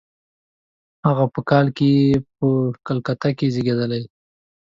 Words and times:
هغه 1.07 1.25
په 1.33 1.41
کال 1.49 1.65
کې 1.77 1.89
په 2.37 2.47
کلکته 2.87 3.29
کې 3.37 3.47
زېږېدلی 3.53 3.99
دی. 4.03 4.07